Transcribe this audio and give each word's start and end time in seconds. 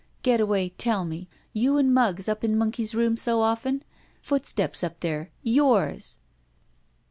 Getaway, 0.23 0.69
tell 0.79 1.05
me, 1.05 1.29
you 1.53 1.77
and 1.77 1.93
Muggs 1.93 2.27
up 2.27 2.43
in 2.43 2.57
Monkey's 2.57 2.95
room 2.95 3.15
so 3.15 3.43
often? 3.43 3.83
Footsteps 4.19 4.83
up 4.83 5.01
there! 5.01 5.29
Yours!" 5.43 6.17